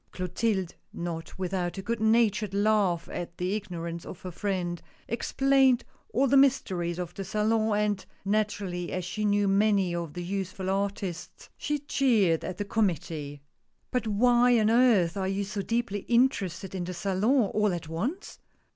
[0.11, 0.73] Clotilde—
[1.11, 6.35] not without a good natured laugh at the ignorance of her friend— explained all the
[6.35, 12.43] mysteries of the Salon, and, naturally as she knew many of the youthfuTartists, she jeered
[12.43, 13.43] at the committee."
[13.91, 18.39] But why on earth are you so deeply interested in the Salon all at once